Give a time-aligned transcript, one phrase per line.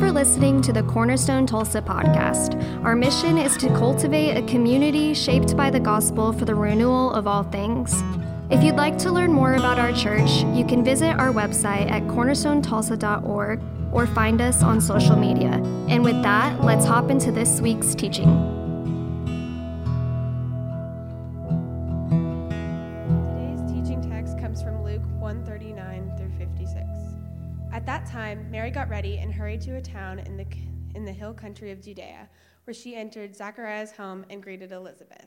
[0.00, 2.56] for listening to the Cornerstone Tulsa podcast.
[2.82, 7.26] Our mission is to cultivate a community shaped by the gospel for the renewal of
[7.26, 7.94] all things.
[8.48, 12.02] If you'd like to learn more about our church, you can visit our website at
[12.04, 13.60] cornerstonetulsa.org
[13.92, 15.62] or find us on social media.
[15.88, 18.59] And with that, let's hop into this week's teaching.
[29.64, 30.46] To a town in the,
[30.94, 32.30] in the hill country of Judea,
[32.64, 35.26] where she entered Zechariah's home and greeted Elizabeth.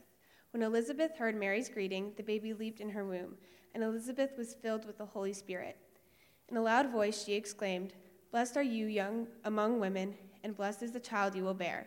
[0.50, 3.36] When Elizabeth heard Mary's greeting, the baby leaped in her womb,
[3.74, 5.78] and Elizabeth was filled with the Holy Spirit.
[6.48, 7.94] In a loud voice, she exclaimed,
[8.32, 11.86] Blessed are you young among women, and blessed is the child you will bear.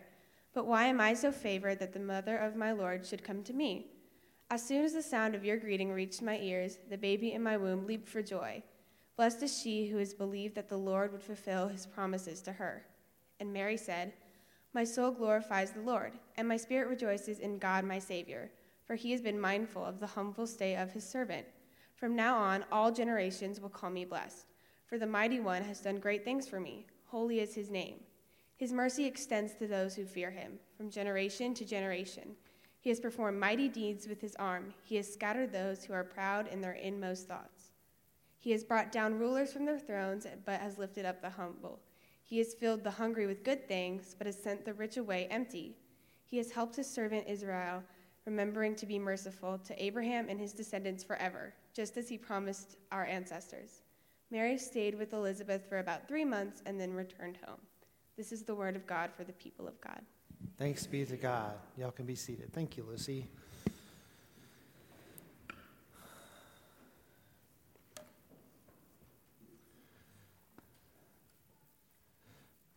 [0.54, 3.52] But why am I so favored that the mother of my Lord should come to
[3.52, 3.88] me?
[4.50, 7.58] As soon as the sound of your greeting reached my ears, the baby in my
[7.58, 8.62] womb leaped for joy.
[9.18, 12.84] Blessed is she who has believed that the Lord would fulfill his promises to her.
[13.40, 14.12] And Mary said,
[14.74, 18.52] My soul glorifies the Lord, and my spirit rejoices in God my Savior,
[18.86, 21.44] for he has been mindful of the humble state of his servant.
[21.96, 24.46] From now on, all generations will call me blessed,
[24.86, 26.86] for the mighty one has done great things for me.
[27.06, 27.96] Holy is his name.
[28.56, 32.36] His mercy extends to those who fear him, from generation to generation.
[32.78, 34.72] He has performed mighty deeds with his arm.
[34.84, 37.57] He has scattered those who are proud in their inmost thoughts.
[38.48, 41.80] He has brought down rulers from their thrones, but has lifted up the humble.
[42.24, 45.76] He has filled the hungry with good things, but has sent the rich away empty.
[46.24, 47.82] He has helped his servant Israel,
[48.24, 53.04] remembering to be merciful to Abraham and his descendants forever, just as he promised our
[53.04, 53.82] ancestors.
[54.30, 57.60] Mary stayed with Elizabeth for about three months and then returned home.
[58.16, 60.00] This is the word of God for the people of God.
[60.56, 61.52] Thanks be to God.
[61.76, 62.50] Y'all can be seated.
[62.54, 63.28] Thank you, Lucy.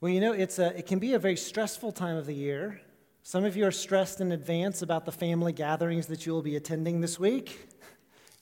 [0.02, 2.81] Well, you know, it's a, it can be a very stressful time of the year.
[3.22, 6.56] Some of you are stressed in advance about the family gatherings that you will be
[6.56, 7.69] attending this week.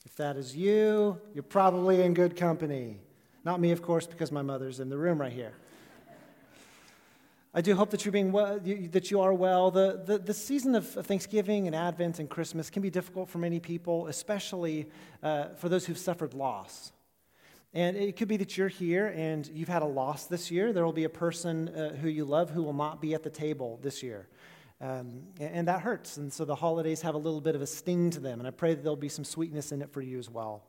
[0.06, 2.96] If that is you, you're probably in good company.
[3.44, 5.52] Not me, of course, because my mother's in the room right here.
[7.52, 9.70] I do hope that you're being well, that you are well.
[9.70, 13.60] The, the, the season of Thanksgiving and Advent and Christmas can be difficult for many
[13.60, 14.88] people, especially
[15.22, 16.92] uh, for those who've suffered loss.
[17.72, 20.72] And it could be that you're here and you've had a loss this year.
[20.72, 23.30] There will be a person uh, who you love who will not be at the
[23.30, 24.28] table this year.
[24.80, 26.16] Um, and that hurts.
[26.16, 28.40] And so the holidays have a little bit of a sting to them.
[28.40, 30.64] And I pray that there'll be some sweetness in it for you as well.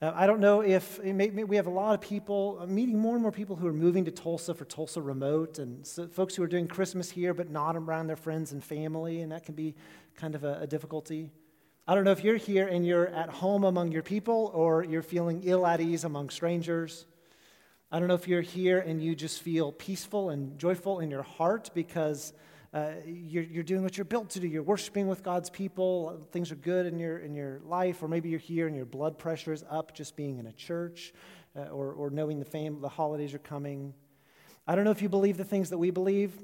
[0.00, 2.98] Uh, I don't know if may, may we have a lot of people, uh, meeting
[2.98, 6.36] more and more people who are moving to Tulsa for Tulsa Remote, and so folks
[6.36, 9.56] who are doing Christmas here but not around their friends and family, and that can
[9.56, 9.74] be
[10.14, 11.30] kind of a, a difficulty.
[11.90, 15.00] I don't know if you're here and you're at home among your people or you're
[15.00, 17.06] feeling ill at ease among strangers.
[17.90, 21.22] I don't know if you're here and you just feel peaceful and joyful in your
[21.22, 22.34] heart because
[22.74, 24.46] uh, you're, you're doing what you're built to do.
[24.46, 26.28] You're worshiping with God's people.
[26.30, 28.02] Things are good in your, in your life.
[28.02, 31.14] Or maybe you're here and your blood pressure is up just being in a church
[31.56, 33.94] uh, or, or knowing the, fam- the holidays are coming.
[34.66, 36.34] I don't know if you believe the things that we believe.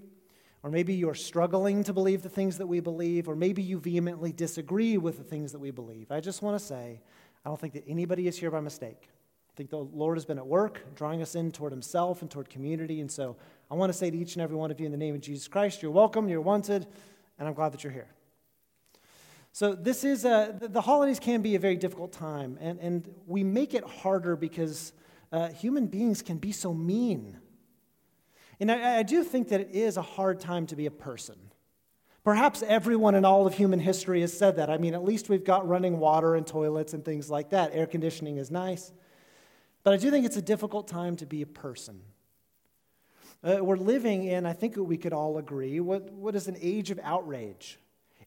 [0.65, 4.33] Or maybe you're struggling to believe the things that we believe, or maybe you vehemently
[4.33, 6.11] disagree with the things that we believe.
[6.11, 7.03] I just want to say,
[7.45, 9.03] I don't think that anybody is here by mistake.
[9.03, 12.49] I think the Lord has been at work, drawing us in toward Himself and toward
[12.49, 13.03] community.
[13.03, 13.37] And so
[13.71, 15.21] I want to say to each and every one of you in the name of
[15.21, 16.87] Jesus Christ, you're welcome, you're wanted,
[17.39, 18.09] and I'm glad that you're here.
[19.53, 23.45] So, this is a, the holidays can be a very difficult time, and, and we
[23.45, 24.93] make it harder because
[25.31, 27.39] uh, human beings can be so mean.
[28.61, 31.37] And I, I do think that it is a hard time to be a person.
[32.25, 34.71] Perhaps everyone in all of human history has said that.
[34.71, 37.75] I mean, at least we've got running water and toilets and things like that.
[37.75, 38.93] Air conditioning is nice.
[39.83, 42.01] But I do think it's a difficult time to be a person.
[43.43, 46.91] Uh, we're living in, I think we could all agree, what, what is an age
[46.91, 47.79] of outrage.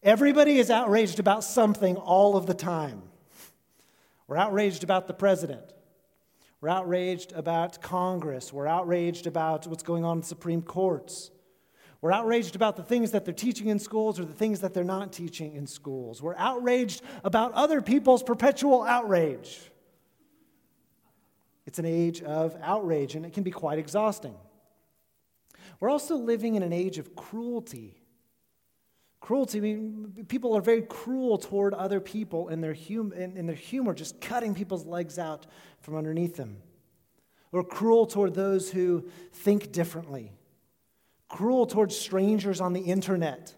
[0.04, 3.02] Everybody is outraged about something all of the time.
[4.28, 5.74] We're outraged about the president.
[6.60, 8.52] We're outraged about Congress.
[8.52, 11.30] We're outraged about what's going on in Supreme Courts.
[12.02, 14.84] We're outraged about the things that they're teaching in schools or the things that they're
[14.84, 16.22] not teaching in schools.
[16.22, 19.60] We're outraged about other people's perpetual outrage.
[21.66, 24.36] It's an age of outrage, and it can be quite exhausting.
[25.80, 27.97] We're also living in an age of cruelty
[29.20, 33.46] Cruelty, I mean, people are very cruel toward other people in their, hum- in, in
[33.46, 35.48] their humor, just cutting people's legs out
[35.82, 36.58] from underneath them.
[37.52, 40.32] Or cruel toward those who think differently.
[41.30, 43.54] Cruel towards strangers on the internet.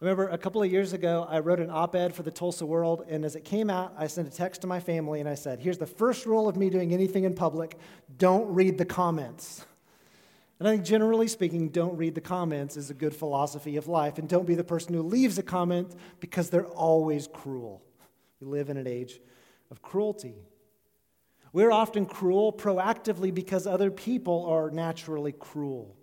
[0.00, 2.66] I remember a couple of years ago, I wrote an op ed for the Tulsa
[2.66, 5.36] World, and as it came out, I sent a text to my family and I
[5.36, 7.78] said, Here's the first rule of me doing anything in public
[8.18, 9.64] don't read the comments.
[10.62, 14.18] And I think generally speaking, don't read the comments is a good philosophy of life.
[14.18, 17.82] And don't be the person who leaves a comment because they're always cruel.
[18.40, 19.20] We live in an age
[19.72, 20.36] of cruelty.
[21.52, 25.96] We're often cruel proactively because other people are naturally cruel.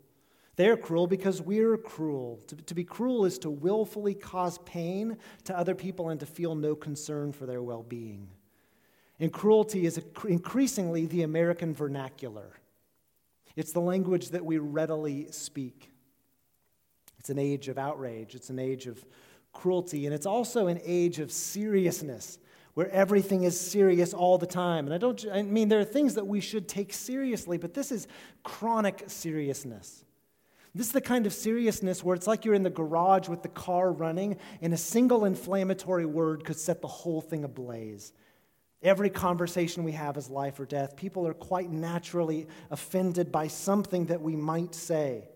[0.57, 2.41] They're cruel because we're cruel.
[2.47, 6.53] To, to, be cruel is to willfully cause pain to other people and to feel
[6.53, 8.27] no concern for their well being.
[9.21, 12.59] And cruelty is increasingly the American vernacular.
[13.59, 15.91] It's the language that we readily speak.
[17.19, 19.03] It's an age of outrage, it's an age of
[19.51, 22.39] cruelty, and it's also an age of seriousness
[22.75, 24.85] where everything is serious all the time.
[24.85, 27.91] And I don't I mean there are things that we should take seriously, but this
[27.91, 28.07] is
[28.43, 30.05] chronic seriousness.
[30.73, 33.49] This is the kind of seriousness where it's like you're in the garage with the
[33.49, 38.13] car running, and a single inflammatory word could set the whole thing ablaze.
[38.81, 40.95] Every conversation we have is life or death.
[40.95, 45.27] People are quite naturally offended by something that we might say.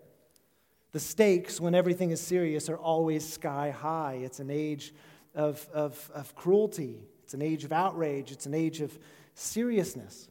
[0.94, 4.20] The stakes, when everything is serious, are always sky high.
[4.24, 4.94] It's an age
[5.36, 8.98] of, of, of cruelty, it's an age of outrage, it's an age of
[9.34, 10.30] seriousness.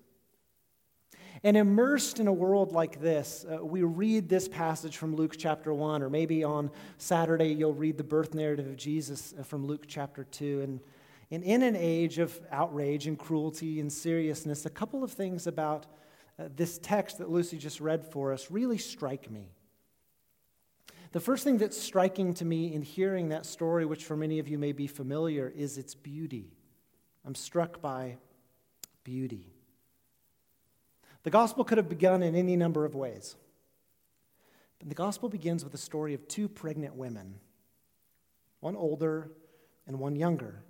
[1.45, 5.75] And immersed in a world like this, uh, we read this passage from Luke chapter
[5.75, 9.87] 1, or maybe on Saturday you'll read the birth narrative of Jesus uh, from Luke
[9.89, 10.61] chapter 2.
[10.61, 10.81] And
[11.33, 15.87] and in an age of outrage and cruelty and seriousness, a couple of things about
[16.39, 19.49] uh, this text that Lucy just read for us really strike me.
[21.13, 24.49] The first thing that's striking to me in hearing that story, which for many of
[24.49, 26.53] you may be familiar, is its beauty.
[27.25, 28.19] I'm struck by
[29.03, 29.55] beauty.
[31.23, 33.37] The gospel could have begun in any number of ways.
[34.79, 37.37] But the gospel begins with a story of two pregnant women,
[38.61, 39.31] one older
[39.87, 40.63] and one younger.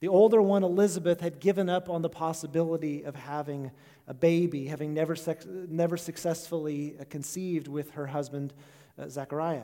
[0.00, 3.70] The older one, Elizabeth, had given up on the possibility of having
[4.06, 8.52] a baby, having never, sex- never successfully conceived with her husband,
[8.98, 9.62] uh, Zechariah.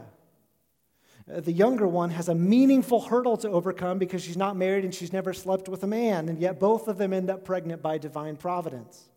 [1.32, 4.94] Uh, the younger one has a meaningful hurdle to overcome because she's not married and
[4.94, 7.98] she's never slept with a man, and yet both of them end up pregnant by
[7.98, 9.08] divine providence.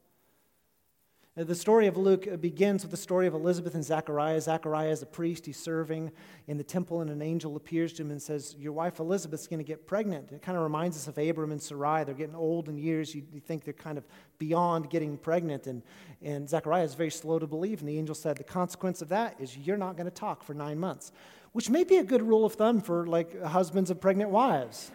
[1.38, 4.40] Uh, the story of Luke uh, begins with the story of Elizabeth and Zechariah.
[4.40, 5.46] Zechariah is a priest.
[5.46, 6.14] He's serving
[6.48, 9.60] in the temple, and an angel appears to him and says, Your wife Elizabeth's going
[9.60, 10.32] to get pregnant.
[10.32, 12.06] It kind of reminds us of Abram and Sarai.
[12.06, 13.14] They're getting old in years.
[13.14, 14.06] You, you think they're kind of
[14.40, 15.68] beyond getting pregnant.
[15.68, 15.84] And,
[16.22, 17.82] and Zechariah is very slow to believe.
[17.82, 20.54] And the angel said, The consequence of that is you're not going to talk for
[20.54, 21.12] nine months,
[21.52, 24.90] which may be a good rule of thumb for like husbands of pregnant wives.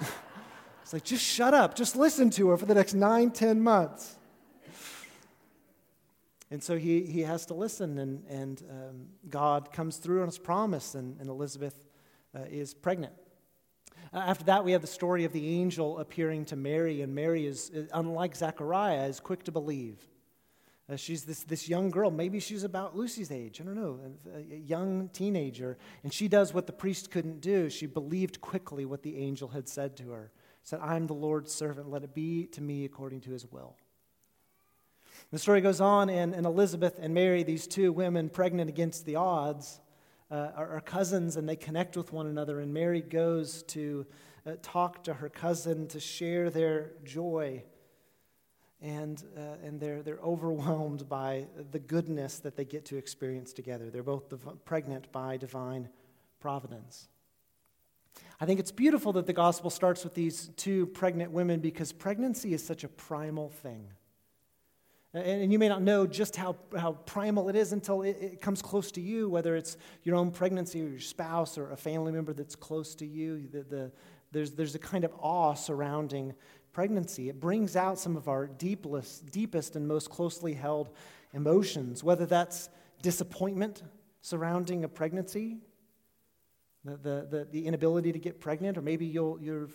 [0.82, 1.76] it's like, just shut up.
[1.76, 4.16] Just listen to her for the next nine, ten months.
[6.50, 10.38] And so he, he has to listen, and, and um, God comes through on his
[10.38, 11.86] promise, and, and Elizabeth
[12.34, 13.12] uh, is pregnant.
[14.12, 17.46] Uh, after that, we have the story of the angel appearing to Mary, and Mary
[17.46, 19.98] is, uh, unlike Zechariah, is quick to believe.
[20.90, 22.10] Uh, she's this, this young girl.
[22.10, 23.60] Maybe she's about Lucy's age.
[23.60, 24.00] I don't know,
[24.34, 25.78] a, a young teenager.
[26.02, 27.70] And she does what the priest couldn't do.
[27.70, 30.32] She believed quickly what the angel had said to her.
[30.64, 31.88] Said, I'm the Lord's servant.
[31.88, 33.76] Let it be to me according to his will.
[35.32, 39.14] The story goes on, and, and Elizabeth and Mary, these two women pregnant against the
[39.14, 39.80] odds,
[40.28, 42.60] uh, are, are, cousins and they connect with one another.
[42.60, 44.06] And Mary goes to
[44.46, 47.62] uh, talk to her cousin to share their joy.
[48.80, 53.90] And, uh, and they're, they're overwhelmed by the goodness that they get to experience together.
[53.90, 55.88] They're both div- pregnant by divine
[56.40, 57.08] providence.
[58.40, 62.54] I think it's beautiful that the gospel starts with these two pregnant women because pregnancy
[62.54, 63.86] is such a primal thing.
[65.12, 68.62] And you may not know just how, how primal it is until it, it, comes
[68.62, 72.32] close to you, whether it's your own pregnancy or your spouse or a family member
[72.32, 73.48] that's close to you.
[73.50, 73.92] The, the,
[74.30, 76.32] there's, there's a kind of awe surrounding
[76.72, 77.28] pregnancy.
[77.28, 80.90] It brings out some of our deepest, deepest and most closely held
[81.32, 82.68] emotions, whether that's
[83.02, 83.82] disappointment
[84.20, 85.58] surrounding a pregnancy,
[86.84, 89.68] the, the, the, inability to get pregnant, or maybe you'll, you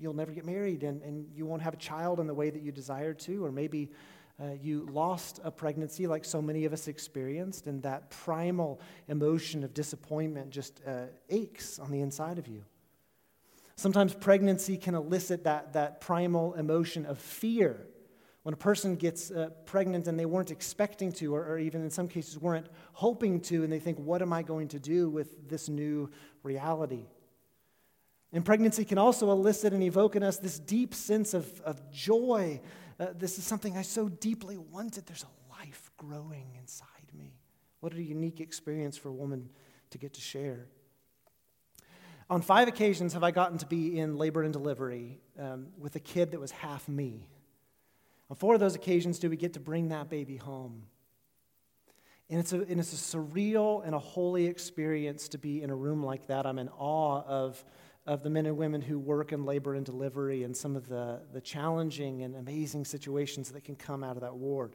[0.00, 2.62] will never get married and, and you won't have a child in the way that
[2.62, 3.90] you desire to, or maybe
[4.42, 9.62] uh, you lost a pregnancy like so many of us experienced, and that primal emotion
[9.62, 12.64] of disappointment just uh, aches on the inside of you.
[13.76, 17.86] Sometimes pregnancy can elicit that, that primal emotion of fear.
[18.42, 21.90] When a person gets uh, pregnant and they weren't expecting to, or, or even in
[21.90, 25.48] some cases weren't hoping to, and they think, What am I going to do with
[25.48, 26.10] this new
[26.42, 27.06] reality?
[28.32, 32.60] And pregnancy can also elicit and evoke in us this deep sense of, of joy
[33.02, 35.06] uh, this is something I so deeply wanted.
[35.06, 37.34] There's a life growing inside me.
[37.80, 39.48] What a unique experience for a woman
[39.90, 40.68] to get to share.
[42.30, 46.00] On five occasions have I gotten to be in labor and delivery um, with a
[46.00, 47.28] kid that was half me.
[48.30, 50.84] On four of those occasions do we get to bring that baby home.
[52.30, 55.74] And it's, a, and it's a surreal and a holy experience to be in a
[55.74, 56.46] room like that.
[56.46, 57.62] I'm in awe of,
[58.06, 61.20] of the men and women who work in labor and delivery and some of the,
[61.32, 64.74] the challenging and amazing situations that can come out of that ward.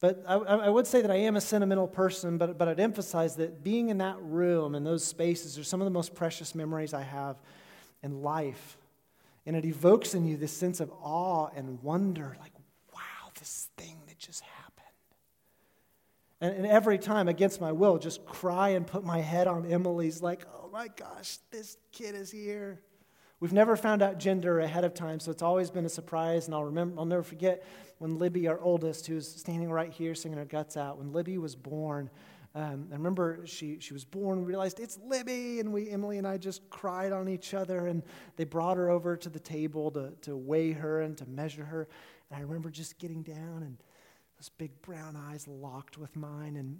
[0.00, 3.36] But I, I, would say that I am a sentimental person, but, but I'd emphasize
[3.36, 6.94] that being in that room and those spaces are some of the most precious memories
[6.94, 7.36] I have
[8.02, 8.78] in life.
[9.44, 12.52] And it evokes in you this sense of awe and wonder like,
[12.94, 14.59] wow, this thing that just happened.
[16.40, 20.22] And, and every time, against my will, just cry and put my head on Emily's,
[20.22, 22.80] like, oh my gosh, this kid is here.
[23.40, 26.46] We've never found out gender ahead of time, so it's always been a surprise.
[26.46, 27.64] And I'll remember, I'll never forget
[27.98, 31.56] when Libby, our oldest, who's standing right here singing her guts out, when Libby was
[31.56, 32.10] born.
[32.54, 36.26] Um, I remember she, she was born, we realized it's Libby, and we, Emily and
[36.26, 38.02] I just cried on each other, and
[38.36, 41.88] they brought her over to the table to, to weigh her and to measure her.
[42.28, 43.76] And I remember just getting down, and
[44.40, 46.78] those big brown eyes locked with mine, and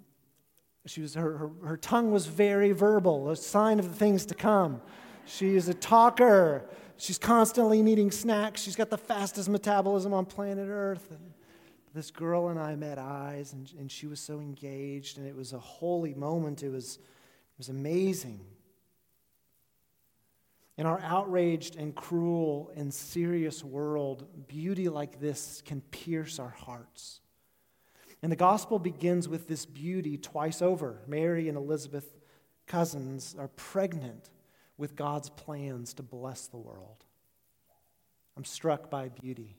[0.87, 4.35] she was, her, her, her tongue was very verbal, a sign of the things to
[4.35, 4.81] come.
[5.27, 6.65] She is a talker.
[6.97, 8.63] She's constantly needing snacks.
[8.63, 11.07] She's got the fastest metabolism on planet Earth.
[11.11, 11.35] And
[11.93, 15.53] this girl and I met eyes, and, and she was so engaged, and it was
[15.53, 16.63] a holy moment.
[16.63, 18.41] It was, it was amazing.
[20.79, 27.21] In our outraged and cruel and serious world, beauty like this can pierce our hearts.
[28.23, 31.01] And the gospel begins with this beauty twice over.
[31.07, 32.19] Mary and Elizabeth,
[32.67, 34.31] cousins, are pregnant
[34.77, 37.05] with God's plans to bless the world.
[38.37, 39.57] I'm struck by beauty.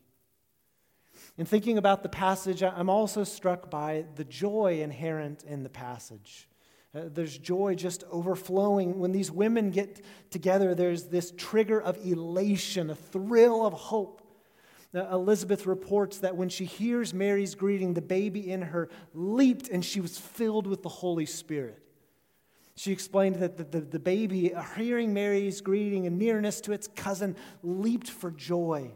[1.37, 6.47] In thinking about the passage, I'm also struck by the joy inherent in the passage.
[6.93, 8.99] Uh, there's joy just overflowing.
[8.99, 14.20] When these women get together, there's this trigger of elation, a thrill of hope.
[14.93, 20.01] Elizabeth reports that when she hears Mary's greeting, the baby in her leaped and she
[20.01, 21.81] was filled with the Holy Spirit.
[22.75, 27.35] She explained that the, the, the, baby, hearing Mary's greeting and nearness to its cousin,
[27.63, 28.91] leaped for joy.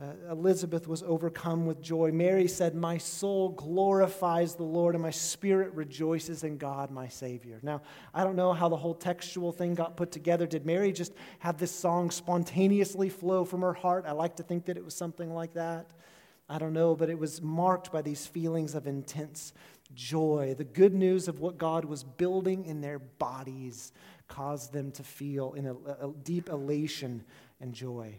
[0.00, 2.10] Uh, Elizabeth was overcome with joy.
[2.10, 7.58] Mary said, My soul glorifies the Lord, and my spirit rejoices in God, my Savior.
[7.62, 7.82] Now,
[8.14, 10.46] I don't know how the whole textual thing got put together.
[10.46, 14.06] Did Mary just have this song spontaneously flow from her heart?
[14.06, 15.90] I like to think that it was something like that.
[16.48, 19.52] I don't know, but it was marked by these feelings of intense
[19.94, 20.54] joy.
[20.56, 23.92] The good news of what God was building in their bodies
[24.28, 27.22] caused them to feel in a, a deep elation
[27.60, 28.14] and joy.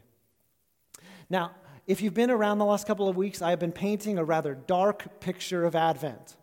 [1.30, 1.52] Now,
[1.88, 5.20] if you've been around the last couple of weeks, I've been painting a rather dark
[5.20, 6.38] picture of Advent.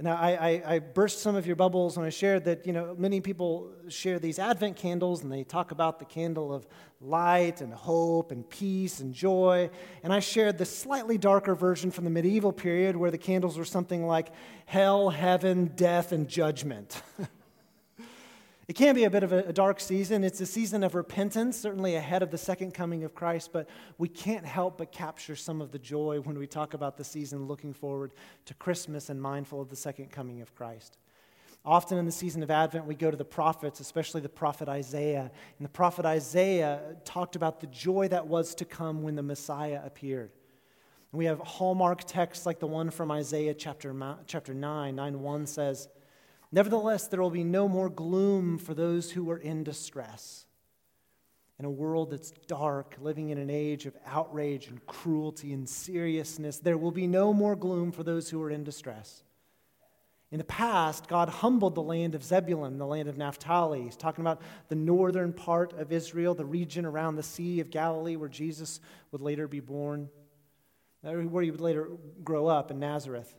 [0.00, 2.96] Now, I, I, I, burst some of your bubbles when I shared that, you know,
[2.98, 6.66] many people share these Advent candles and they talk about the candle of
[7.00, 9.70] light and hope and peace and joy.
[10.02, 13.64] And I shared the slightly darker version from the medieval period where the candles were
[13.64, 14.32] something like
[14.66, 17.00] hell, heaven, death, and judgment.
[18.66, 20.24] It can be a bit of a, dark season.
[20.24, 23.68] It's a season of repentance, certainly ahead of the second coming of Christ, but
[23.98, 27.46] we can't help but capture some of the joy when we talk about the season
[27.46, 28.12] looking forward
[28.46, 30.96] to Christmas and mindful of the second coming of Christ.
[31.66, 35.30] Often in the season of Advent, we go to the prophets, especially the prophet Isaiah.
[35.58, 39.80] And the prophet Isaiah talked about the joy that was to come when the Messiah
[39.84, 40.30] appeared.
[41.12, 43.94] And we have hallmark texts like the one from Isaiah chapter,
[44.26, 44.94] chapter 9.
[44.94, 45.88] 9 1 says,
[46.54, 50.46] Nevertheless, there will be no more gloom for those who are in distress.
[51.58, 56.58] In a world that's dark, living in an age of outrage and cruelty and seriousness,
[56.58, 59.24] there will be no more gloom for those who are in distress.
[60.30, 63.82] In the past, God humbled the land of Zebulun, the land of Naphtali.
[63.82, 68.14] He's talking about the northern part of Israel, the region around the Sea of Galilee
[68.14, 68.78] where Jesus
[69.10, 70.08] would later be born,
[71.00, 71.88] where he would later
[72.22, 73.34] grow up in Nazareth.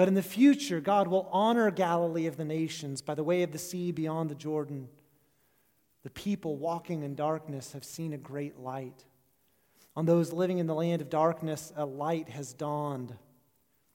[0.00, 3.52] But in the future, God will honor Galilee of the nations by the way of
[3.52, 4.88] the sea beyond the Jordan.
[6.04, 9.04] The people walking in darkness have seen a great light.
[9.94, 13.14] On those living in the land of darkness, a light has dawned.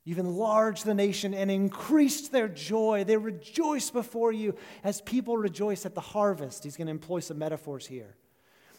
[0.04, 3.04] You've enlarged the nation and increased their joy.
[3.04, 6.66] They rejoice before you as people rejoice at the harvest.
[6.66, 8.16] He's going to employ some metaphors here.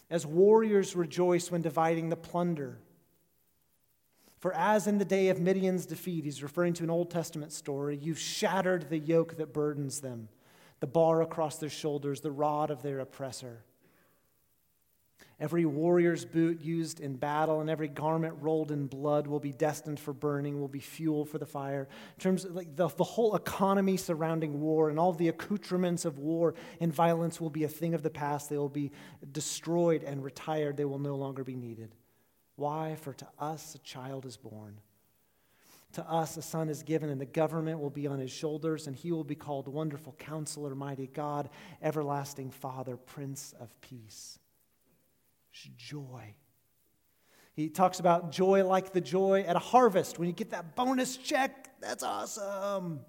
[0.08, 2.78] As warriors rejoice when dividing the plunder.
[4.46, 7.98] For as in the day of Midian's defeat, he's referring to an Old Testament story,
[8.00, 10.28] you've shattered the yoke that burdens them,
[10.78, 13.64] the bar across their shoulders, the rod of their oppressor.
[15.40, 19.98] Every warrior's boot used in battle and every garment rolled in blood will be destined
[19.98, 21.88] for burning, will be fuel for the fire.
[22.16, 26.20] In terms of like the, the whole economy surrounding war and all the accoutrements of
[26.20, 28.48] war and violence will be a thing of the past.
[28.48, 28.92] They will be
[29.32, 30.76] destroyed and retired.
[30.76, 31.96] They will no longer be needed.
[32.56, 32.96] Why?
[32.96, 34.80] For to us a child is born.
[35.92, 38.94] To us a son is given, and the government will be on his shoulders, and
[38.94, 41.48] he will be called Wonderful Counselor, Mighty God,
[41.80, 44.38] Everlasting Father, Prince of Peace.
[45.52, 46.34] It's joy.
[47.54, 50.18] He talks about joy like the joy at a harvest.
[50.18, 53.00] When you get that bonus check, that's awesome.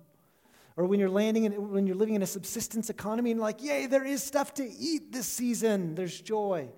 [0.77, 3.87] Or when you're landing in, when you're living in a subsistence economy and like, yay,
[3.87, 5.95] there is stuff to eat this season.
[5.95, 6.69] There's joy.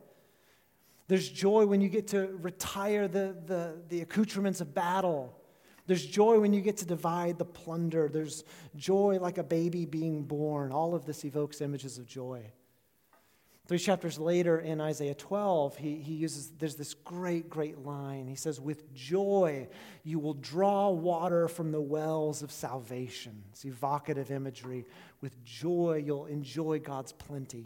[1.09, 5.35] There's joy when you get to retire the, the, the accoutrements of battle.
[5.87, 8.09] There's joy when you get to divide the plunder.
[8.13, 8.43] There's
[8.75, 10.71] joy like a baby being born.
[10.71, 12.51] All of this evokes images of joy.
[13.65, 18.27] Three chapters later in Isaiah 12, he, he uses, there's this great, great line.
[18.27, 19.67] He says, With joy
[20.03, 23.43] you will draw water from the wells of salvation.
[23.51, 24.85] It's evocative imagery.
[25.21, 27.65] With joy you'll enjoy God's plenty.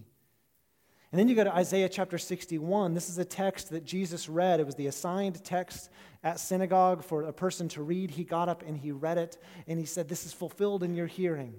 [1.14, 2.96] And then you go to Isaiah chapter 61.
[2.96, 4.60] This is a text that Jesus read.
[4.60, 5.92] It was the assigned text
[6.24, 8.10] at synagogue for a person to read.
[8.10, 11.06] He got up and he read it, and he said, This is fulfilled in your
[11.06, 11.54] hearing.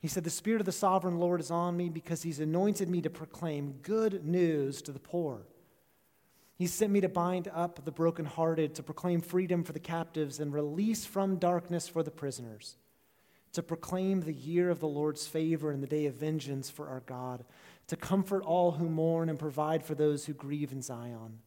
[0.00, 3.00] He said, The Spirit of the sovereign Lord is on me because he's anointed me
[3.02, 5.46] to proclaim good news to the poor.
[6.56, 10.52] He sent me to bind up the brokenhearted, to proclaim freedom for the captives and
[10.52, 12.78] release from darkness for the prisoners,
[13.52, 17.04] to proclaim the year of the Lord's favor and the day of vengeance for our
[17.06, 17.44] God,
[17.88, 21.38] to comfort all who mourn and provide for those who grieve in Zion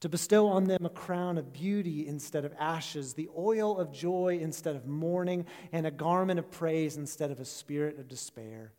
[0.00, 4.38] to bestow on them a crown of beauty instead of ashes, the oil of joy
[4.40, 8.72] instead of mourning, and a garment of praise instead of a spirit of despair.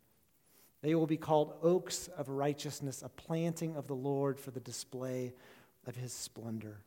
[0.82, 5.32] They will be called oaks of righteousness, a planting of the Lord for the display
[5.86, 6.78] of his splendor.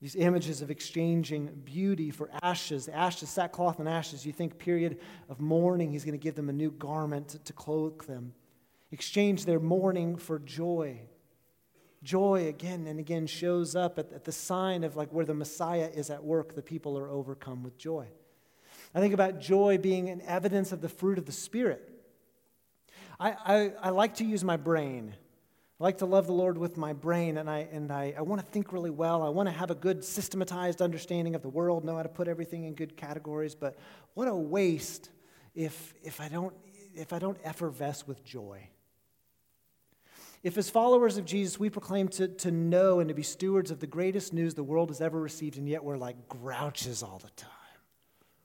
[0.00, 5.40] These images of exchanging beauty for ashes, ashes, sackcloth and ashes, you think period of
[5.40, 8.32] mourning, he's going to give them a new garment to, clothe them.
[8.92, 11.00] Exchange their mourning for joy.
[12.02, 15.90] Joy again and again shows up at, at the sign of like where the Messiah
[15.92, 18.08] is at work, the people are overcome with joy.
[18.94, 21.88] I think about joy being an evidence of the fruit of the Spirit.
[23.18, 25.14] I, I, I, like to use my brain.
[25.80, 28.42] I like to love the Lord with my brain, and I, and I, I want
[28.42, 29.22] to think really well.
[29.22, 32.28] I want to have a good systematized understanding of the world, know how to put
[32.28, 33.54] everything in good categories.
[33.54, 33.78] But
[34.12, 35.08] what a waste
[35.54, 36.54] if, if, I, don't,
[36.94, 38.68] if I don't effervesce with joy.
[40.42, 43.78] If, as followers of Jesus, we proclaim to, to know and to be stewards of
[43.78, 47.30] the greatest news the world has ever received, and yet we're like grouches all the
[47.30, 47.50] time.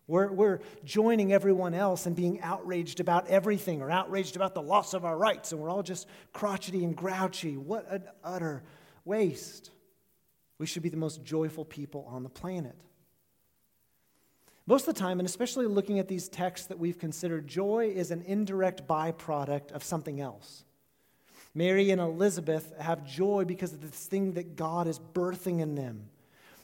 [0.06, 4.94] We're, we're joining everyone else and being outraged about everything or outraged about the loss
[4.94, 7.58] of our rights, and we're all just crotchety and grouchy.
[7.58, 8.64] What an utter
[9.04, 9.72] waste.
[10.60, 12.76] We should be the most joyful people on the planet.
[14.66, 18.12] Most of the time, and especially looking at these texts that we've considered, joy is
[18.12, 20.64] an indirect byproduct of something else.
[21.54, 26.10] Mary and Elizabeth have joy because of this thing that God is birthing in them.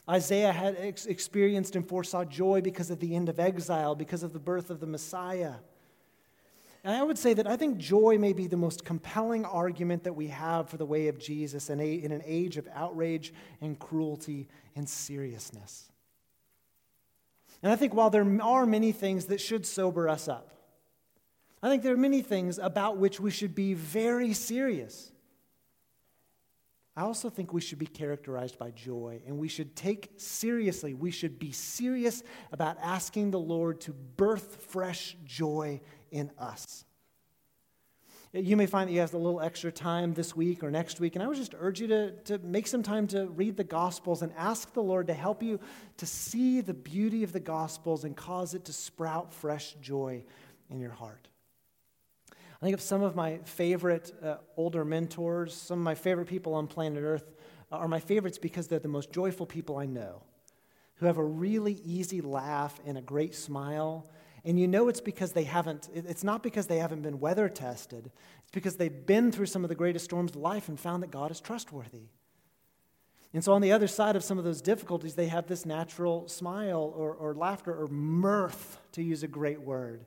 [0.08, 4.32] Isaiah had ex- experienced and foresaw joy because of the end of exile, because of
[4.32, 5.54] the birth of the Messiah.
[6.84, 10.12] And I would say that I think joy may be the most compelling argument that
[10.12, 13.78] we have for the way of Jesus in, a, in an age of outrage and
[13.78, 15.90] cruelty and seriousness.
[17.62, 20.53] And I think while there are many things that should sober us up,
[21.64, 25.10] I think there are many things about which we should be very serious.
[26.94, 31.10] I also think we should be characterized by joy, and we should take seriously, we
[31.10, 32.22] should be serious
[32.52, 36.84] about asking the Lord to birth fresh joy in us.
[38.34, 41.16] You may find that you have a little extra time this week or next week,
[41.16, 44.20] and I would just urge you to, to make some time to read the Gospels
[44.20, 45.58] and ask the Lord to help you
[45.96, 50.24] to see the beauty of the Gospels and cause it to sprout fresh joy
[50.68, 51.28] in your heart.
[52.64, 56.54] I think of some of my favorite uh, older mentors, some of my favorite people
[56.54, 57.30] on planet Earth
[57.70, 60.22] are my favorites because they're the most joyful people I know,
[60.94, 64.08] who have a really easy laugh and a great smile.
[64.46, 68.10] And you know it's because they haven't, it's not because they haven't been weather tested,
[68.40, 71.10] it's because they've been through some of the greatest storms of life and found that
[71.10, 72.08] God is trustworthy.
[73.34, 76.28] And so, on the other side of some of those difficulties, they have this natural
[76.28, 80.06] smile or, or laughter or mirth, to use a great word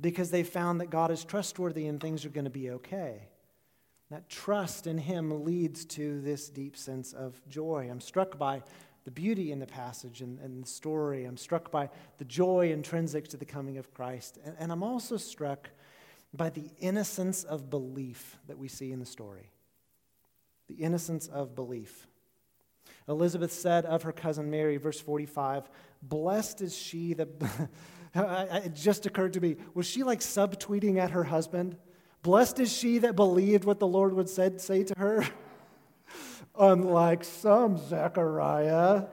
[0.00, 3.28] because they found that God is trustworthy and things are going to be okay.
[4.10, 7.88] That trust in Him leads to this deep sense of joy.
[7.90, 8.62] I'm struck by
[9.04, 11.24] the beauty in the passage and, and the story.
[11.24, 14.38] I'm struck by the joy intrinsic to the coming of Christ.
[14.44, 15.68] And, and I'm also struck
[16.32, 19.50] by the innocence of belief that we see in the story.
[20.68, 22.06] The innocence of belief.
[23.08, 25.68] Elizabeth said of her cousin Mary, verse 45,
[26.02, 27.28] Blessed is she that.
[28.18, 31.76] It just occurred to me was she like subtweeting at her husband?
[32.22, 35.26] Blessed is she that believed what the Lord would said, say to her.
[36.58, 39.04] Unlike some Zechariah.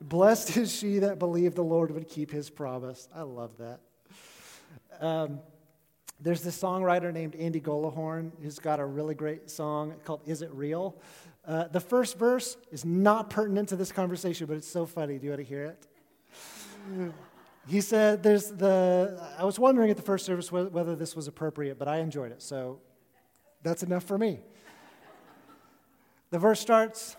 [0.00, 3.08] Blessed is she that believed the Lord would keep his promise.
[3.14, 3.80] I love that.
[5.00, 5.40] Um,
[6.20, 10.50] there's this songwriter named Andy Gullahorn who's got a really great song called Is It
[10.52, 10.96] Real?
[11.46, 15.18] Uh, the first verse is not pertinent to this conversation, but it's so funny.
[15.18, 15.86] Do you want to hear it?
[17.68, 21.78] He said, There's the, I was wondering at the first service whether this was appropriate,
[21.78, 22.80] but I enjoyed it, so
[23.62, 24.40] that's enough for me.
[26.30, 27.16] The verse starts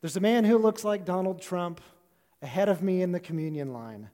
[0.00, 1.80] There's a man who looks like Donald Trump
[2.42, 4.10] ahead of me in the communion line.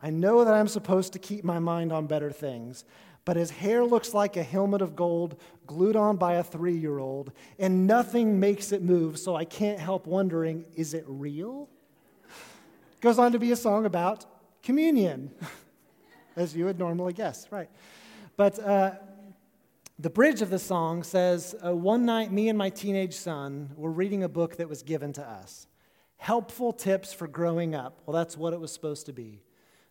[0.00, 2.84] I know that I'm supposed to keep my mind on better things,
[3.24, 6.98] but his hair looks like a helmet of gold glued on by a three year
[6.98, 11.68] old, and nothing makes it move, so I can't help wondering is it real?
[13.06, 14.26] Goes on to be a song about
[14.64, 15.30] communion,
[16.36, 17.70] as you would normally guess, right?
[18.36, 18.94] But uh,
[19.96, 23.92] the bridge of the song says uh, One night, me and my teenage son were
[23.92, 25.68] reading a book that was given to us
[26.16, 28.00] Helpful Tips for Growing Up.
[28.06, 29.40] Well, that's what it was supposed to be.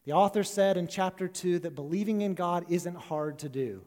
[0.04, 3.82] The author said in chapter 2 that believing in God isn't hard to do.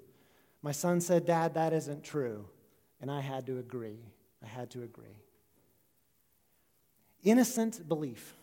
[0.62, 2.46] My son said, Dad, that isn't true.
[3.02, 4.06] And I had to agree.
[4.42, 5.20] I had to agree.
[7.22, 8.37] Innocent belief,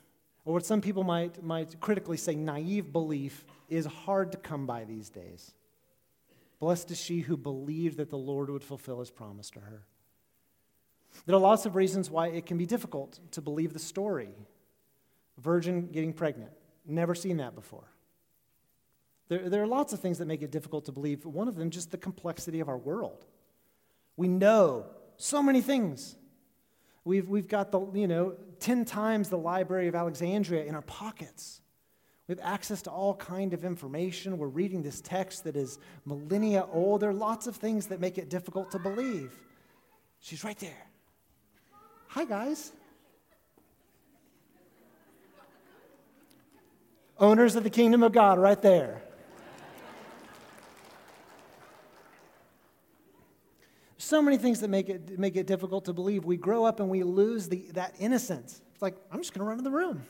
[0.46, 4.84] or what some people might, might critically say naive belief, is hard to come by
[4.84, 5.54] these days.
[6.60, 9.84] Blessed is she who believed that the Lord would fulfill his promise to her.
[11.26, 14.30] There are lots of reasons why it can be difficult to believe the story.
[15.40, 16.52] Virgin getting pregnant.
[16.86, 17.90] Never seen that before.
[19.28, 21.26] There, there are lots of things that make it difficult to believe.
[21.26, 23.26] One of them, just the complexity of our world.
[24.18, 24.86] We know
[25.18, 26.16] so many things.
[27.04, 31.62] We've, we've got the, you know, 10 times the Library of Alexandria in our pockets.
[32.28, 34.39] We have access to all kind of information.
[34.39, 37.01] We're reading this text that is millennia old.
[37.01, 39.32] There are lots of things that make it difficult to believe.
[40.19, 40.88] She's right there.
[42.08, 42.71] Hi, guys.
[47.19, 49.04] Owners of the kingdom of God, right there.
[54.06, 56.26] So many things that make it, make it difficult to believe.
[56.26, 58.62] We grow up and we lose the, that innocence.
[58.74, 60.04] It's like, I'm just going to run in the room.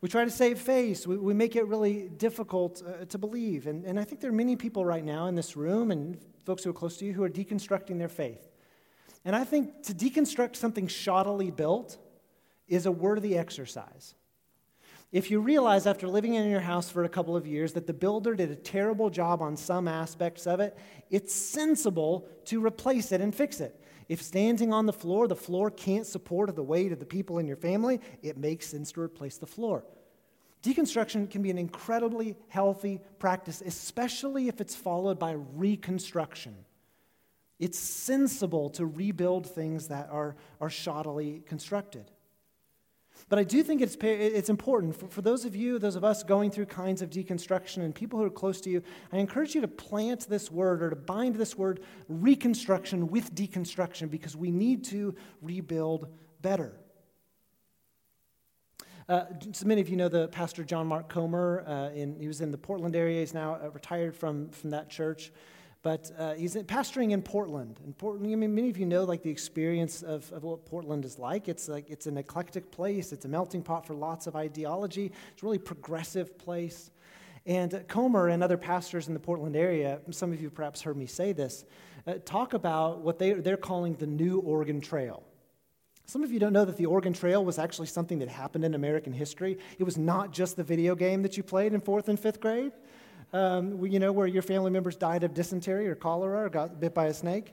[0.00, 1.06] we try to save face.
[1.06, 3.66] We, we make it really difficult uh, to believe.
[3.66, 6.62] And, and I think there are many people right now in this room and folks
[6.62, 8.48] who are close to you who are deconstructing their faith.
[9.24, 11.98] And I think to deconstruct something shoddily built
[12.68, 14.14] is a worthy exercise.
[15.12, 17.92] If you realize after living in your house for a couple of years that the
[17.92, 20.76] builder did a terrible job on some aspects of it,
[21.10, 23.80] it's sensible to replace it and fix it.
[24.08, 27.46] If standing on the floor, the floor can't support the weight of the people in
[27.46, 29.84] your family, it makes sense to replace the floor.
[30.62, 36.54] Deconstruction can be an incredibly healthy practice, especially if it's followed by reconstruction.
[37.58, 42.10] It's sensible to rebuild things that are, are shoddily constructed.
[43.28, 46.22] But I do think it's, it's important for, for those of you, those of us
[46.22, 49.60] going through kinds of deconstruction and people who are close to you, I encourage you
[49.62, 54.84] to plant this word or to bind this word reconstruction with deconstruction because we need
[54.86, 56.06] to rebuild
[56.40, 56.78] better.
[59.08, 61.64] Uh, so many of you know the pastor John Mark Comer.
[61.66, 63.20] Uh, in, he was in the Portland area.
[63.20, 65.32] He's now uh, retired from, from that church.
[65.86, 67.78] But uh, he's pastoring in Portland.
[67.84, 71.04] And Portland, I mean, many of you know like the experience of, of what Portland
[71.04, 71.46] is like.
[71.46, 73.12] It's like it's an eclectic place.
[73.12, 75.12] It's a melting pot for lots of ideology.
[75.32, 76.90] It's a really progressive place.
[77.46, 81.06] And Comer and other pastors in the Portland area, some of you perhaps heard me
[81.06, 81.64] say this,
[82.04, 85.22] uh, talk about what they, they're calling the New Oregon Trail.
[86.06, 88.74] Some of you don't know that the Oregon Trail was actually something that happened in
[88.74, 89.56] American history.
[89.78, 92.72] It was not just the video game that you played in fourth and fifth grade
[93.32, 96.94] um, you know, where your family members died of dysentery or cholera or got bit
[96.94, 97.52] by a snake.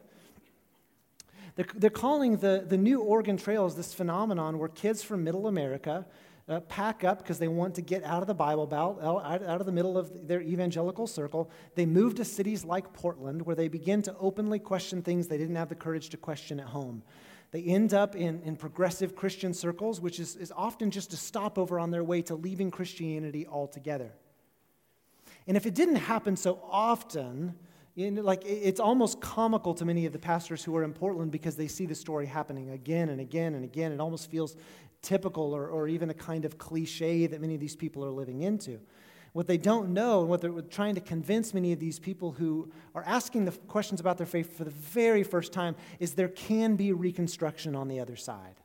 [1.56, 6.06] They're, they're calling the, the New Oregon Trails this phenomenon where kids from middle America
[6.50, 9.60] uh, pack up because they want to get out of the Bible Belt, out, out
[9.60, 11.50] of the middle of their evangelical circle.
[11.76, 15.56] They move to cities like Portland where they begin to openly question things they didn't
[15.56, 17.04] have the courage to question at home.
[17.52, 21.80] They end up in, in progressive Christian circles, which is, is often just a stopover
[21.80, 24.12] on their way to leaving Christianity altogether.
[25.48, 27.56] And if it didn't happen so often,
[27.96, 31.32] you know, like it's almost comical to many of the pastors who are in Portland
[31.32, 33.92] because they see the story happening again and again and again.
[33.92, 34.56] It almost feels
[35.02, 38.42] typical or, or even a kind of cliche that many of these people are living
[38.42, 38.80] into.
[39.34, 42.72] What they don't know, and what they're trying to convince many of these people who
[42.94, 46.76] are asking the questions about their faith for the very first time, is there can
[46.76, 48.62] be reconstruction on the other side.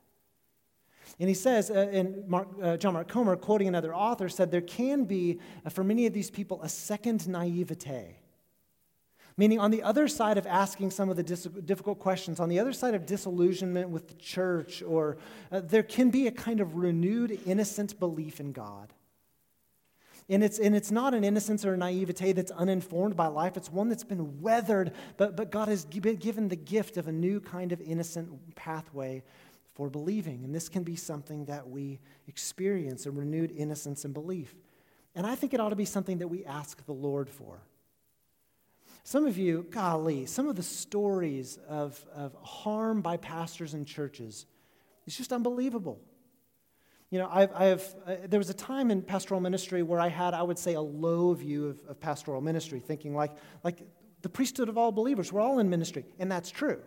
[1.19, 4.61] And he says, uh, and Mark, uh, John Mark Comer, quoting another author, said there
[4.61, 8.17] can be, uh, for many of these people, a second naivete.
[9.37, 12.59] Meaning, on the other side of asking some of the dis- difficult questions, on the
[12.59, 15.17] other side of disillusionment with the church, or
[15.51, 18.93] uh, there can be a kind of renewed, innocent belief in God.
[20.27, 23.57] And it's, and it's not an innocence or a naivete that's uninformed by life.
[23.57, 27.11] It's one that's been weathered, but, but God has been given the gift of a
[27.11, 29.23] new kind of innocent pathway
[29.79, 30.43] for believing.
[30.43, 34.53] And this can be something that we experience a renewed innocence and belief.
[35.15, 37.61] And I think it ought to be something that we ask the Lord for.
[39.05, 44.47] Some of you, golly, some of the stories of, of harm by pastors and churches,
[45.07, 46.01] it's just unbelievable.
[47.09, 50.33] You know, I've, I've uh, there was a time in pastoral ministry where I had,
[50.33, 53.31] I would say, a low view of, of pastoral ministry, thinking like,
[53.63, 53.79] like
[54.23, 56.81] the priesthood of all believers, we're all in ministry, and that's true.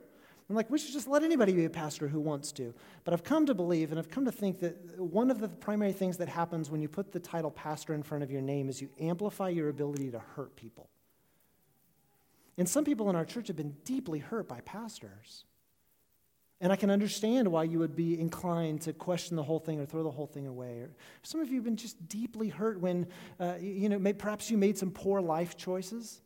[0.49, 2.75] I'm like, we should just let anybody be a pastor who wants to.
[3.05, 5.93] But I've come to believe and I've come to think that one of the primary
[5.93, 8.81] things that happens when you put the title pastor in front of your name is
[8.81, 10.89] you amplify your ability to hurt people.
[12.59, 15.45] And some people in our church have been deeply hurt by pastors.
[16.61, 19.87] And I can understand why you would be inclined to question the whole thing or
[19.87, 20.81] throw the whole thing away.
[20.81, 20.91] Or
[21.23, 23.09] some of you have been just deeply hurt when,
[23.41, 26.21] uh, you know, perhaps you made some poor life choices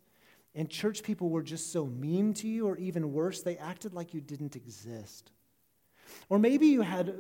[0.56, 4.14] and church people were just so mean to you, or even worse, they acted like
[4.14, 5.30] you didn't exist.
[6.28, 7.14] Or maybe you had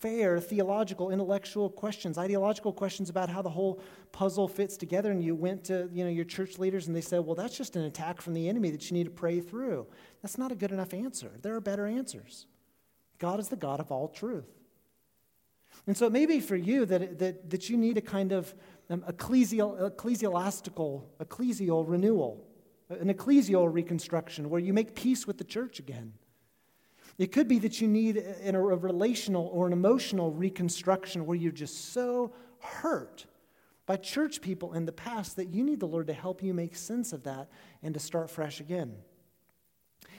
[0.00, 5.34] fair theological, intellectual questions, ideological questions about how the whole puzzle fits together, and you
[5.34, 8.20] went to you know, your church leaders and they said, Well, that's just an attack
[8.20, 9.86] from the enemy that you need to pray through.
[10.20, 11.30] That's not a good enough answer.
[11.40, 12.46] There are better answers.
[13.18, 14.50] God is the God of all truth.
[15.86, 18.54] And so it may be for you that, that, that you need a kind of
[18.90, 22.44] um, ecclesial, ecclesiastical, ecclesial renewal,
[23.00, 26.12] an ecclesial reconstruction where you make peace with the church again.
[27.18, 31.92] It could be that you need a, relational or an emotional reconstruction where you're just
[31.92, 33.26] so hurt
[33.86, 36.76] by church people in the past that you need the Lord to help you make
[36.76, 37.48] sense of that
[37.82, 38.94] and to start fresh again.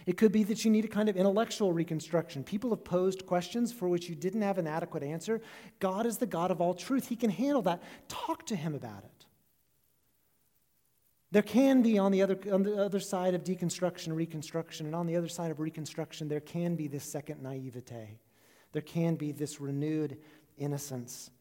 [0.05, 2.43] It could be that you need a kind of intellectual reconstruction.
[2.43, 5.41] People have posed questions for which you didn't have an adequate answer.
[5.79, 7.81] God is the God of all truth, He can handle that.
[8.09, 9.22] Talk to Him about it.
[11.33, 15.07] There can be on the other, on the other side of deconstruction, reconstruction, and on
[15.07, 18.19] the other side of reconstruction, there can be this second naivete.
[18.71, 20.19] There can be this renewed
[20.59, 21.31] innocence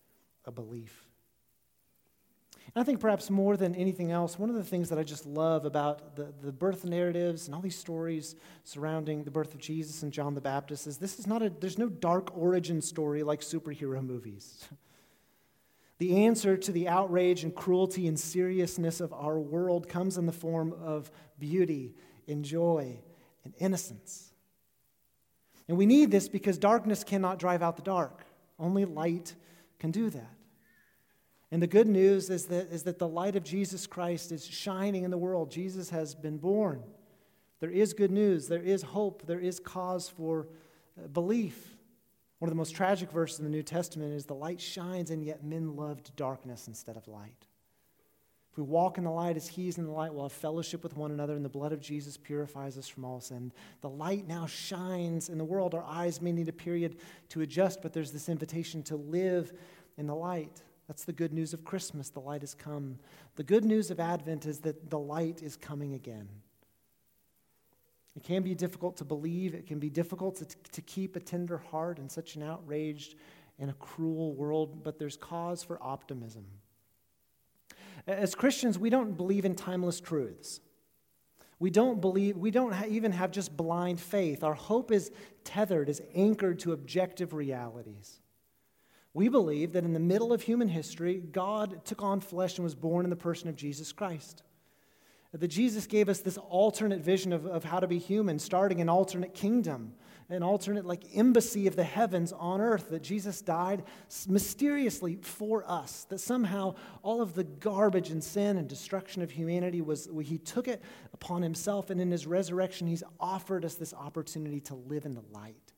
[0.46, 1.07] of belief.
[2.74, 5.26] And I think perhaps more than anything else, one of the things that I just
[5.26, 10.02] love about the, the birth narratives and all these stories surrounding the birth of Jesus
[10.02, 13.42] and John the Baptist is this is not a, there's no dark origin story like
[13.42, 14.66] superhero movies.
[16.03, 20.33] The answer to the outrage and cruelty and seriousness of our world comes in the
[20.33, 21.95] form of beauty
[22.27, 22.99] and joy
[23.45, 24.33] and innocence.
[25.69, 28.25] And we need this because darkness cannot drive out the dark.
[28.59, 29.37] Only light
[29.79, 30.35] can do that.
[31.53, 35.05] And the good news is that, is that the light of Jesus Christ is shining
[35.05, 35.53] in the world.
[35.53, 36.83] Jesus has been born.
[37.61, 40.49] There is good news, there is hope, there is cause for
[40.99, 41.71] uh, belief.
[42.42, 45.22] One of the most tragic verses in the New Testament is the light shines, and
[45.22, 47.46] yet men loved darkness instead of light.
[48.50, 50.83] If we walk in the light as He is in the light, we'll have fellowship
[50.83, 53.52] with one another, and the blood of Jesus purifies us from all sin.
[53.81, 55.72] The light now shines in the world.
[55.72, 56.96] Our eyes may need a period
[57.28, 59.52] to adjust, but there's this invitation to live
[59.96, 60.62] in the light.
[60.88, 62.09] That's the good news of Christmas.
[62.09, 62.98] The light has come.
[63.37, 66.28] The good news of Advent is that the light is coming again.
[68.16, 69.55] It can be difficult to believe.
[69.55, 73.14] It can be difficult to, to keep a tender heart in such an outraged
[73.59, 76.44] and a cruel world, but there's cause for optimism.
[78.07, 80.61] As Christians, we don't believe in timeless truths.
[81.59, 84.42] We don't believe, we don't ha- even have just blind faith.
[84.42, 85.12] Our hope is
[85.44, 88.18] tethered, is anchored to objective realities.
[89.14, 92.75] We believe that in the middle of human history, God took on flesh and was
[92.75, 94.42] born in the person of Jesus Christ.
[95.33, 98.90] That Jesus gave us this alternate vision of, of how to be human, starting an
[98.90, 99.95] alternate kingdom,
[100.29, 102.90] an alternate like embassy of the heavens on earth.
[102.90, 103.83] That Jesus died
[104.29, 106.05] mysteriously for us.
[106.11, 110.68] That somehow all of the garbage and sin and destruction of humanity was, he took
[110.68, 110.83] it
[111.14, 115.25] upon himself, and in his resurrection, he's offered us this opportunity to live in the
[115.33, 115.71] light.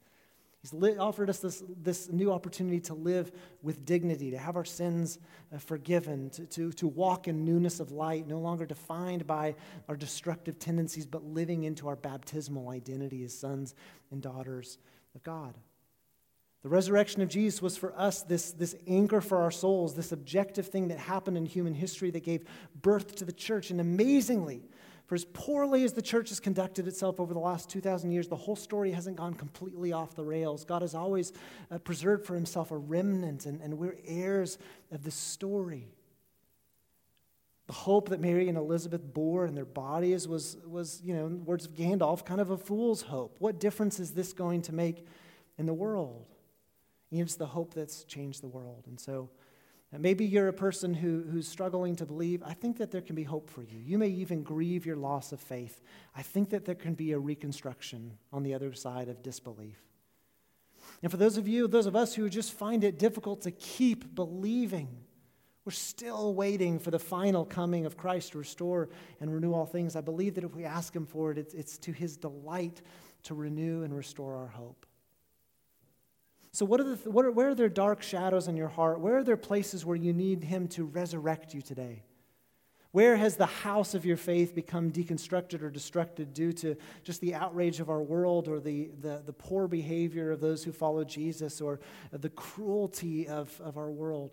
[0.64, 3.31] He's offered us this, this new opportunity to live
[3.62, 5.18] with dignity, to have our sins
[5.55, 9.57] uh, forgiven, to, to, to walk in newness of light, no longer defined by
[9.90, 13.74] our destructive tendencies, but living into our baptismal identity as sons
[14.11, 14.79] and daughters
[15.14, 15.55] of God.
[16.62, 20.68] The resurrection of Jesus was for us this, this anchor for our souls, this objective
[20.68, 22.44] thing that happened in human history that gave
[22.81, 23.70] birth to the church.
[23.70, 24.62] And amazingly,
[25.07, 28.37] for as poorly as the church has conducted itself over the last 2,000 years, the
[28.37, 30.64] whole story hasn't gone completely off the rails.
[30.64, 31.33] God has always
[31.71, 34.59] uh, preserved for himself a remnant, and, and we're heirs
[34.90, 35.88] of this story.
[37.67, 41.45] The hope that Mary and Elizabeth bore in their bodies was, was, you know, in
[41.45, 43.37] words of Gandalf, kind of a fool's hope.
[43.40, 45.07] What difference is this going to make
[45.59, 46.29] in the world?
[47.11, 48.85] And it's the hope that's changed the world.
[48.87, 49.31] And so
[49.98, 52.42] maybe you're a person who, who's struggling to believe.
[52.44, 53.78] I think that there can be hope for you.
[53.78, 55.83] You may even grieve your loss of faith.
[56.16, 59.80] I think that there can be a reconstruction on the other side of disbelief.
[61.02, 64.14] And for those of you, those of us who just find it difficult to keep
[64.14, 64.88] believing,
[65.64, 68.88] we're still waiting for the final coming of Christ to restore
[69.20, 69.96] and renew all things.
[69.96, 72.83] I believe that if we ask Him for it, it's, it's to His delight
[73.24, 74.87] to renew and restore our hope.
[76.55, 79.01] So, what are the, what are, where are there dark shadows in your heart?
[79.01, 82.05] Where are there places where you need Him to resurrect you today?
[82.93, 87.35] Where has the house of your faith become deconstructed or destructed due to just the
[87.35, 91.61] outrage of our world or the, the, the poor behavior of those who follow Jesus
[91.61, 91.81] or
[92.12, 94.31] the cruelty of, of our world?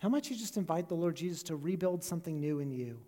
[0.00, 3.00] How might you just invite the Lord Jesus to rebuild something new in you?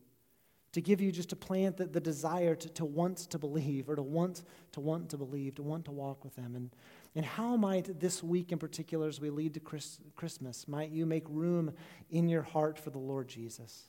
[0.73, 3.97] To give you just to plant the, the desire to, to want to believe or
[3.97, 6.57] to want to want to believe, to want to walk with Him.
[6.57, 6.71] And,
[7.15, 11.07] and how might this week in particular, as we lead to Chris, Christmas, might you
[11.07, 11.73] make room
[12.11, 13.85] in your heart for the Lord Jesus?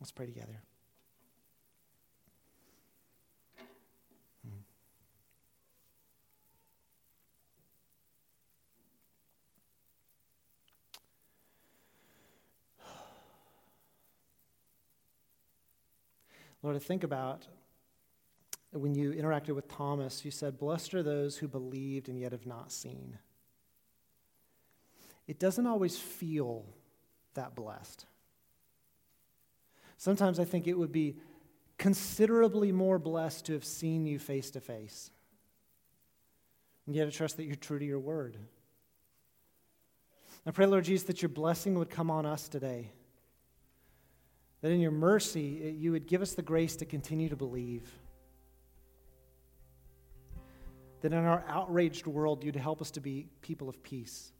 [0.00, 0.60] Let's pray together.
[4.44, 4.56] Hmm.
[16.62, 17.46] Lord, I think about
[18.72, 22.46] when you interacted with Thomas, you said, Blessed are those who believed and yet have
[22.46, 23.18] not seen.
[25.26, 26.64] It doesn't always feel
[27.34, 28.06] that blessed.
[29.96, 31.16] Sometimes I think it would be
[31.78, 35.10] considerably more blessed to have seen you face to face.
[36.86, 38.36] And yet, to trust that you're true to your word.
[40.46, 42.92] I pray, Lord Jesus, that your blessing would come on us today.
[44.60, 47.90] That in your mercy, you would give us the grace to continue to believe.
[51.06, 54.32] That in our outraged world, you'd help us to be people of peace.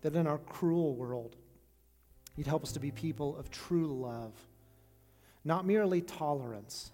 [0.00, 1.36] That in our cruel world,
[2.36, 4.32] you'd help us to be people of true love.
[5.44, 6.90] Not merely tolerance,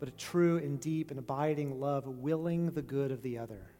[0.00, 3.70] but a true and deep and abiding love, willing the good of the other.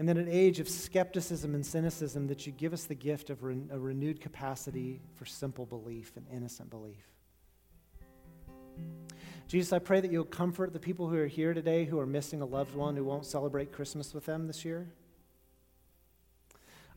[0.00, 3.30] And then, in an age of skepticism and cynicism, that you give us the gift
[3.30, 7.06] of re- a renewed capacity for simple belief and innocent belief.
[9.48, 12.40] Jesus, I pray that you'll comfort the people who are here today who are missing
[12.42, 14.88] a loved one who won't celebrate Christmas with them this year.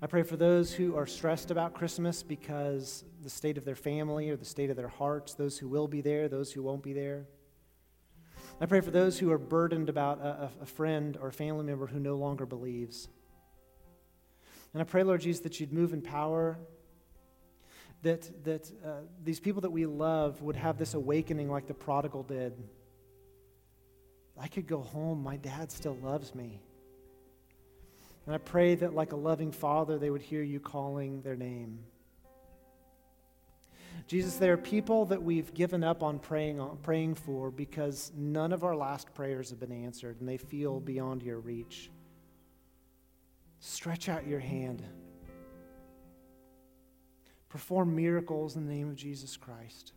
[0.02, 4.32] I pray for those who are stressed about Christmas because the state of their family
[4.32, 6.94] or the state of their hearts, those who will be there, those who won't be
[6.94, 7.28] there.
[8.60, 11.86] I pray for those who are burdened about a, a friend or a family member
[11.86, 13.10] who no longer believes.
[14.74, 16.58] And I pray, Lord Jesus, that you'd move in power,
[18.04, 22.24] that, that uh, these people that we love would have this awakening like the prodigal
[22.24, 22.54] did.
[24.40, 26.62] I could go home, my dad still loves me.
[28.26, 31.80] And I pray that, like a loving father, they would hear you calling their name.
[34.08, 38.54] Jesus, there are people that we've given up on praying, on praying for because none
[38.54, 41.92] of our last prayers have been answered and they feel beyond your reach.
[43.60, 44.84] Stretch out your hand.
[47.50, 49.94] Perform miracles in the name of Jesus Christ.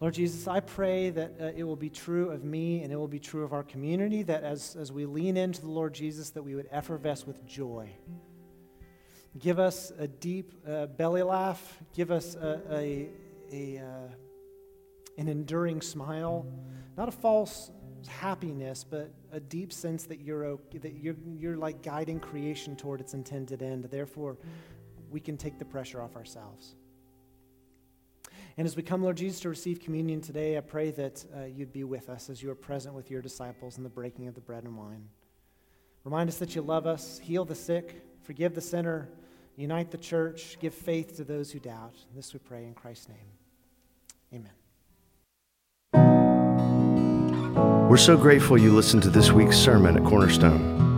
[0.00, 3.08] Lord Jesus, I pray that uh, it will be true of me and it will
[3.08, 6.42] be true of our community, that as, as we lean into the Lord Jesus, that
[6.42, 7.90] we would effervesce with joy.
[9.38, 11.78] Give us a deep uh, belly laugh.
[11.94, 13.08] Give us a, a,
[13.52, 14.08] a uh,
[15.18, 16.46] an enduring smile.
[16.96, 17.70] Not a false
[18.06, 23.14] happiness, but a deep sense that you're, that you're, you're like guiding creation toward its
[23.14, 23.84] intended end.
[23.84, 24.38] Therefore,
[25.10, 26.74] we can take the pressure off ourselves.
[28.56, 31.72] And as we come, Lord Jesus, to receive communion today, I pray that uh, you'd
[31.72, 34.40] be with us as you are present with your disciples in the breaking of the
[34.40, 35.08] bread and wine.
[36.02, 39.08] Remind us that you love us, heal the sick, forgive the sinner,
[39.56, 41.94] unite the church, give faith to those who doubt.
[42.16, 43.28] This we pray in Christ's name.
[44.34, 44.50] Amen.
[47.88, 50.97] We're so grateful you listened to this week's sermon at Cornerstone.